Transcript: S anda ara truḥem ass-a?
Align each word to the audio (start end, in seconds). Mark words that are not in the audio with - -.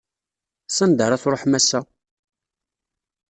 S 0.69 0.77
anda 0.83 1.03
ara 1.05 1.21
truḥem 1.23 1.53
ass-a? 1.59 1.79